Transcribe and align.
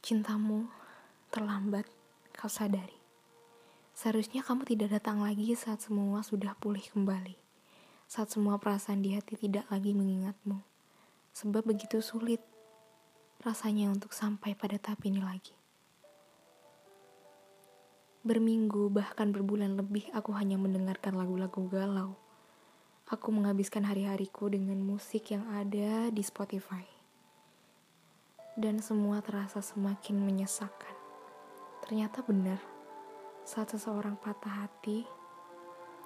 Cintamu 0.00 0.64
terlambat 1.28 1.84
kau 2.32 2.48
sadari. 2.48 2.96
Seharusnya 3.92 4.40
kamu 4.40 4.64
tidak 4.64 4.96
datang 4.96 5.20
lagi 5.20 5.52
saat 5.52 5.84
semua 5.84 6.24
sudah 6.24 6.56
pulih 6.56 6.80
kembali. 6.80 7.36
Saat 8.08 8.32
semua 8.32 8.56
perasaan 8.56 9.04
di 9.04 9.12
hati 9.12 9.36
tidak 9.36 9.68
lagi 9.68 9.92
mengingatmu. 9.92 10.56
Sebab 11.36 11.68
begitu 11.68 12.00
sulit 12.00 12.40
rasanya 13.44 13.92
untuk 13.92 14.16
sampai 14.16 14.56
pada 14.56 14.80
tahap 14.80 15.04
ini 15.04 15.20
lagi. 15.20 15.52
Berminggu 18.24 18.88
bahkan 18.88 19.36
berbulan 19.36 19.76
lebih 19.76 20.08
aku 20.16 20.32
hanya 20.32 20.56
mendengarkan 20.56 21.12
lagu-lagu 21.12 21.60
galau. 21.68 22.16
Aku 23.04 23.36
menghabiskan 23.36 23.84
hari-hariku 23.84 24.48
dengan 24.48 24.80
musik 24.80 25.28
yang 25.28 25.44
ada 25.52 26.08
di 26.08 26.24
Spotify 26.24 26.99
dan 28.60 28.84
semua 28.84 29.24
terasa 29.24 29.64
semakin 29.64 30.20
menyesakan. 30.20 30.92
Ternyata 31.80 32.20
benar, 32.20 32.60
saat 33.40 33.72
seseorang 33.72 34.20
patah 34.20 34.68
hati, 34.68 35.08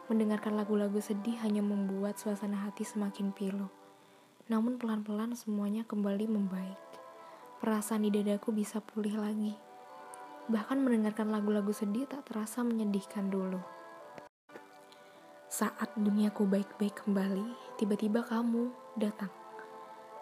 mendengarkan 0.06 0.54
lagu-lagu 0.54 1.02
sedih 1.02 1.34
hanya 1.42 1.66
membuat 1.66 2.14
suasana 2.14 2.62
hati 2.62 2.86
semakin 2.86 3.34
pilu. 3.34 3.66
Namun 4.46 4.78
pelan-pelan 4.78 5.34
semuanya 5.34 5.82
kembali 5.82 6.30
membaik. 6.30 6.78
Perasaan 7.58 8.06
di 8.06 8.14
dadaku 8.14 8.54
bisa 8.54 8.78
pulih 8.78 9.18
lagi. 9.18 9.58
Bahkan 10.46 10.78
mendengarkan 10.78 11.34
lagu-lagu 11.34 11.74
sedih 11.74 12.06
tak 12.06 12.30
terasa 12.30 12.62
menyedihkan 12.62 13.34
dulu. 13.34 13.58
Saat 15.50 15.90
duniaku 15.98 16.46
baik-baik 16.46 17.02
kembali, 17.02 17.80
tiba-tiba 17.82 18.22
kamu 18.22 18.70
datang. 18.94 19.32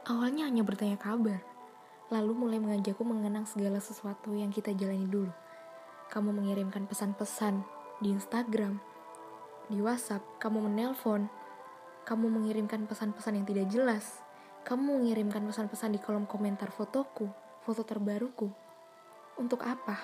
Awalnya 0.07 0.49
hanya 0.49 0.63
bertanya 0.63 0.97
kabar, 0.97 1.52
lalu 2.11 2.33
mulai 2.35 2.59
mengajakku 2.59 3.05
mengenang 3.07 3.47
segala 3.47 3.79
sesuatu 3.79 4.35
yang 4.35 4.51
kita 4.51 4.75
jalani 4.75 5.07
dulu. 5.07 5.31
Kamu 6.11 6.35
mengirimkan 6.35 6.85
pesan-pesan 6.91 7.63
di 8.03 8.13
Instagram, 8.13 8.77
di 9.71 9.79
WhatsApp, 9.79 10.21
kamu 10.43 10.69
menelpon, 10.69 11.31
kamu 12.05 12.27
mengirimkan 12.29 12.85
pesan-pesan 12.91 13.41
yang 13.41 13.47
tidak 13.47 13.67
jelas, 13.71 14.21
kamu 14.67 14.99
mengirimkan 15.01 15.47
pesan-pesan 15.47 15.95
di 15.95 16.01
kolom 16.03 16.27
komentar 16.27 16.69
fotoku, 16.69 17.31
foto 17.63 17.87
terbaruku. 17.87 18.51
Untuk 19.39 19.65
apa? 19.65 19.97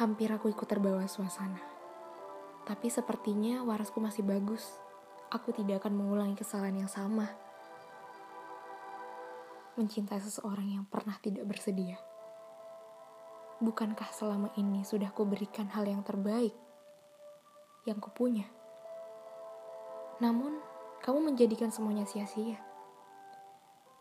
Hampir 0.00 0.32
aku 0.32 0.50
ikut 0.50 0.66
terbawa 0.66 1.04
suasana. 1.06 1.60
Tapi 2.64 2.88
sepertinya 2.90 3.62
warasku 3.62 4.00
masih 4.00 4.24
bagus. 4.24 4.80
Aku 5.30 5.54
tidak 5.54 5.84
akan 5.84 5.94
mengulangi 5.94 6.34
kesalahan 6.34 6.82
yang 6.82 6.90
sama 6.90 7.49
mencintai 9.78 10.18
seseorang 10.18 10.66
yang 10.66 10.84
pernah 10.88 11.14
tidak 11.22 11.46
bersedia? 11.46 11.94
Bukankah 13.62 14.10
selama 14.10 14.50
ini 14.58 14.82
sudah 14.82 15.12
kuberikan 15.14 15.68
hal 15.70 15.86
yang 15.86 16.02
terbaik 16.02 16.56
yang 17.86 18.00
kupunya? 18.02 18.48
Namun, 20.18 20.58
kamu 21.04 21.32
menjadikan 21.32 21.70
semuanya 21.70 22.08
sia-sia. 22.08 22.58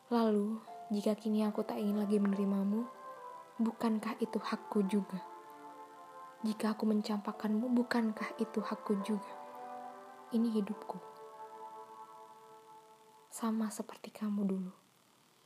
Lalu, 0.09 0.57
jika 0.89 1.13
kini 1.13 1.45
aku 1.45 1.61
tak 1.61 1.77
ingin 1.77 2.01
lagi 2.01 2.17
menerimamu, 2.17 2.87
bukankah 3.61 4.17
itu 4.17 4.41
hakku 4.41 4.81
juga? 4.89 5.21
Jika 6.41 6.73
aku 6.73 6.87
mencampakkanmu, 6.89 7.69
bukankah 7.77 8.39
itu 8.41 8.63
hakku 8.63 8.97
juga? 9.05 9.31
Ini 10.33 10.49
hidupku. 10.49 10.97
Sama 13.29 13.69
seperti 13.69 14.09
kamu 14.09 14.43
dulu 14.47 14.88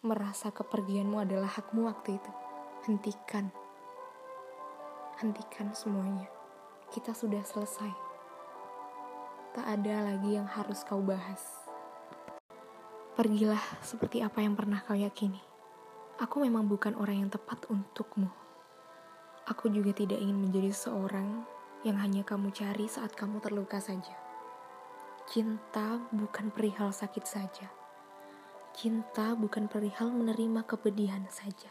merasa 0.04 0.52
kepergianmu 0.52 1.16
adalah 1.16 1.48
hakmu 1.48 1.88
waktu 1.88 2.20
itu. 2.20 2.32
Hentikan. 2.84 3.48
Hentikan 5.24 5.72
semuanya. 5.72 6.28
Kita 6.92 7.16
sudah 7.16 7.40
selesai. 7.40 7.88
Tak 9.56 9.64
ada 9.64 10.12
lagi 10.12 10.36
yang 10.36 10.44
harus 10.44 10.84
kau 10.84 11.00
bahas. 11.00 11.40
Pergilah 13.16 13.64
seperti 13.80 14.20
apa 14.20 14.44
yang 14.44 14.60
pernah 14.60 14.84
kau 14.84 15.00
yakini. 15.00 15.40
Aku 16.20 16.44
memang 16.44 16.68
bukan 16.68 17.00
orang 17.00 17.24
yang 17.24 17.32
tepat 17.32 17.64
untukmu. 17.72 18.28
Aku 19.48 19.72
juga 19.72 19.96
tidak 19.96 20.20
ingin 20.20 20.36
menjadi 20.36 20.76
seorang 20.76 21.48
yang 21.88 21.96
hanya 22.04 22.28
kamu 22.28 22.52
cari 22.52 22.92
saat 22.92 23.16
kamu 23.16 23.40
terluka 23.40 23.80
saja. 23.80 24.20
Cinta 25.32 26.04
bukan 26.12 26.52
perihal 26.52 26.92
sakit 26.92 27.24
saja 27.24 27.83
Cinta 28.74 29.38
bukan 29.38 29.70
perihal 29.70 30.10
menerima 30.10 30.66
kepedihan 30.66 31.22
saja. 31.30 31.70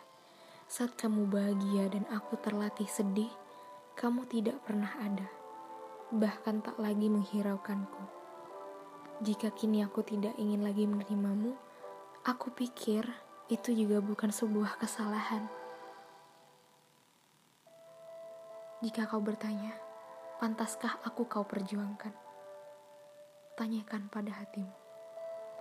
Saat 0.70 0.94
kamu 0.94 1.26
bahagia 1.26 1.90
dan 1.90 2.06
aku 2.06 2.38
terlatih 2.38 2.86
sedih, 2.86 3.28
kamu 3.98 4.22
tidak 4.30 4.62
pernah 4.62 4.94
ada, 5.02 5.26
bahkan 6.14 6.62
tak 6.62 6.78
lagi 6.78 7.10
menghiraukanku. 7.10 8.06
Jika 9.18 9.50
kini 9.50 9.82
aku 9.82 10.06
tidak 10.06 10.38
ingin 10.38 10.62
lagi 10.62 10.86
menerimamu, 10.86 11.58
aku 12.22 12.54
pikir 12.54 13.02
itu 13.50 13.74
juga 13.74 13.98
bukan 13.98 14.30
sebuah 14.30 14.78
kesalahan. 14.78 15.50
Jika 18.78 19.10
kau 19.10 19.19
bertanya, 19.19 19.74
pantaskah 20.38 21.02
aku 21.02 21.26
kau 21.26 21.42
perjuangkan? 21.42 22.14
Tanyakan 23.58 24.06
pada 24.06 24.30
hatimu 24.38 24.81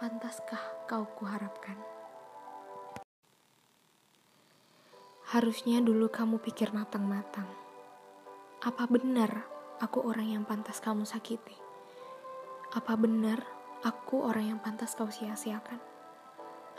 pantaskah 0.02 0.90
kau 0.90 1.06
kuharapkan? 1.14 1.78
Harusnya 5.30 5.78
dulu 5.78 6.10
kamu 6.10 6.42
pikir 6.42 6.74
matang-matang. 6.74 7.46
Apa 8.66 8.90
benar 8.90 9.46
aku 9.78 10.02
orang 10.02 10.34
yang 10.34 10.42
pantas 10.42 10.82
kamu 10.82 11.06
sakiti? 11.06 11.54
Apa 12.74 12.98
benar 12.98 13.46
aku 13.86 14.26
orang 14.26 14.58
yang 14.58 14.60
pantas 14.66 14.98
kau 14.98 15.06
sia-siakan? 15.06 15.78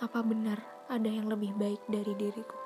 Apa 0.02 0.18
benar 0.26 0.58
ada 0.90 1.06
yang 1.06 1.30
lebih 1.30 1.54
baik 1.54 1.86
dari 1.86 2.18
diriku? 2.18 2.58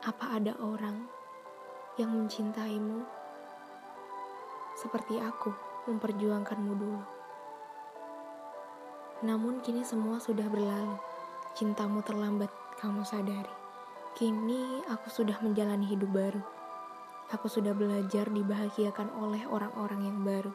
Apa 0.00 0.40
ada 0.40 0.56
orang 0.64 1.04
yang 2.00 2.08
mencintaimu 2.08 3.04
seperti 4.80 5.20
aku 5.20 5.52
memperjuangkanmu 5.92 6.72
dulu? 6.72 7.23
Namun 9.24 9.64
kini 9.64 9.80
semua 9.88 10.20
sudah 10.20 10.44
berlalu. 10.52 11.00
Cintamu 11.56 12.04
terlambat, 12.04 12.52
kamu 12.76 13.08
sadari. 13.08 13.48
Kini 14.12 14.84
aku 14.84 15.08
sudah 15.08 15.40
menjalani 15.40 15.88
hidup 15.88 16.12
baru. 16.12 16.44
Aku 17.32 17.48
sudah 17.48 17.72
belajar 17.72 18.28
dibahagiakan 18.28 19.08
oleh 19.16 19.48
orang-orang 19.48 20.12
yang 20.12 20.20
baru. 20.20 20.52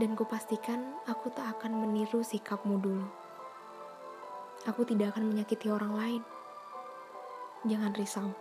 Dan 0.00 0.16
kupastikan 0.16 0.96
aku 1.04 1.28
tak 1.28 1.60
akan 1.60 1.84
meniru 1.84 2.24
sikapmu 2.24 2.80
dulu. 2.80 3.06
Aku 4.64 4.88
tidak 4.88 5.12
akan 5.12 5.28
menyakiti 5.28 5.68
orang 5.68 5.92
lain. 5.92 6.22
Jangan 7.68 7.92
risau. 7.92 8.32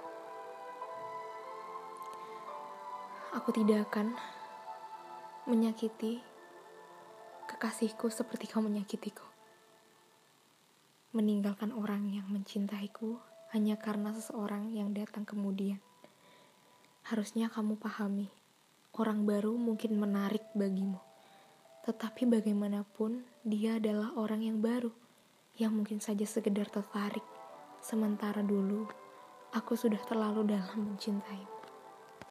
Aku 3.35 3.51
tidak 3.51 3.91
akan 3.91 4.15
menyakiti 5.51 6.23
kekasihku 7.63 8.11
seperti 8.11 8.51
kau 8.51 8.59
menyakitiku 8.59 9.23
meninggalkan 11.15 11.71
orang 11.71 12.11
yang 12.11 12.27
mencintaiku 12.27 13.15
hanya 13.55 13.79
karena 13.79 14.11
seseorang 14.11 14.75
yang 14.75 14.91
datang 14.91 15.23
kemudian. 15.23 15.79
Harusnya 17.07 17.47
kamu 17.47 17.79
pahami, 17.79 18.27
orang 18.99 19.23
baru 19.23 19.55
mungkin 19.55 19.95
menarik 19.95 20.43
bagimu, 20.51 20.99
tetapi 21.87 22.27
bagaimanapun 22.27 23.23
dia 23.47 23.79
adalah 23.79 24.11
orang 24.19 24.43
yang 24.43 24.59
baru 24.59 24.91
yang 25.55 25.71
mungkin 25.71 26.03
saja 26.03 26.27
sekedar 26.27 26.67
tertarik. 26.67 27.23
Sementara 27.79 28.43
dulu 28.43 28.91
aku 29.55 29.79
sudah 29.79 30.03
terlalu 30.03 30.51
dalam 30.51 30.99
mencintaimu. 30.99 31.52